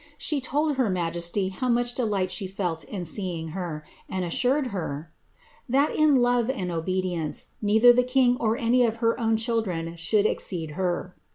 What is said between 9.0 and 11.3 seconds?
own children should exceed her."